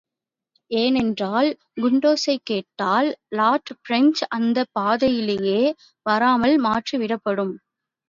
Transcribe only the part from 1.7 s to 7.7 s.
குண்டோசைகேட்டால் Lord French அந்தப்பாதையிலேயே வராமல் மாற்றப்பட்டுவிடும்.